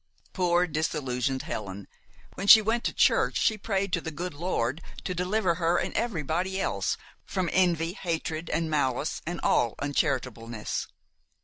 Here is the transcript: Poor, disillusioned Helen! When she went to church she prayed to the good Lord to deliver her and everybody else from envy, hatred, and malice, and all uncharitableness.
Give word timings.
Poor, 0.33 0.65
disillusioned 0.65 1.43
Helen! 1.43 1.87
When 2.33 2.47
she 2.47 2.59
went 2.59 2.83
to 2.85 2.91
church 2.91 3.37
she 3.39 3.55
prayed 3.55 3.93
to 3.93 4.01
the 4.01 4.09
good 4.09 4.33
Lord 4.33 4.81
to 5.03 5.13
deliver 5.13 5.53
her 5.61 5.77
and 5.77 5.93
everybody 5.93 6.59
else 6.59 6.97
from 7.23 7.51
envy, 7.53 7.93
hatred, 7.93 8.49
and 8.49 8.67
malice, 8.67 9.21
and 9.27 9.39
all 9.41 9.75
uncharitableness. 9.77 10.87